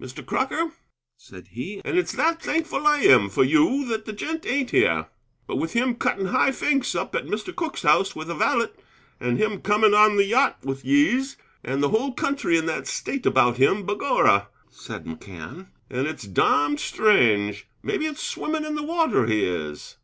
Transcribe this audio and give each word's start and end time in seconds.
"Mr. 0.00 0.24
Crocker," 0.24 0.70
said 1.16 1.48
he, 1.48 1.82
"and 1.84 1.98
it's 1.98 2.12
that 2.12 2.40
thankful 2.40 2.86
I 2.86 3.00
am 3.00 3.28
for 3.28 3.42
you 3.42 3.84
that 3.88 4.04
the 4.04 4.12
gent 4.12 4.46
ain't 4.46 4.70
here. 4.70 5.08
But 5.48 5.56
with 5.56 5.72
him 5.72 5.96
cutting 5.96 6.26
high 6.26 6.52
finks 6.52 6.94
up 6.94 7.12
at 7.16 7.26
Mr. 7.26 7.52
Cooke's 7.52 7.82
house 7.82 8.14
with 8.14 8.30
a 8.30 8.36
valet, 8.36 8.68
and 9.18 9.36
him 9.36 9.60
coming 9.62 9.92
on 9.92 10.14
the 10.16 10.26
yacht 10.26 10.58
with 10.64 10.84
yese, 10.84 11.36
and 11.64 11.82
the 11.82 11.88
whole 11.88 12.12
country 12.12 12.56
in 12.56 12.66
that 12.66 12.86
state 12.86 13.26
about 13.26 13.56
him, 13.56 13.84
begorra," 13.84 14.46
said 14.70 15.06
McCann, 15.06 15.70
"and 15.90 16.06
it's 16.06 16.22
domned 16.22 16.78
strange! 16.78 17.66
Maybe 17.82 18.06
it's 18.06 18.22
swimmin' 18.22 18.64
in 18.64 18.76
the 18.76 18.84
water 18.84 19.26
he 19.26 19.44
is!" 19.44 19.96